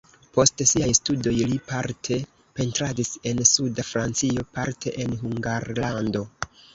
Post 0.35 0.61
siaj 0.69 0.85
studoj 0.99 1.33
li 1.49 1.57
parte 1.71 2.17
pentradis 2.59 3.11
en 3.33 3.41
suda 3.49 3.85
Francio, 3.91 4.47
parte 4.57 4.95
en 5.05 5.13
Hungarlando. 5.21 6.25